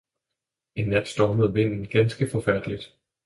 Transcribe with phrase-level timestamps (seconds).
[0.73, 2.95] En nat stormede vinden ganske forfærdeligt.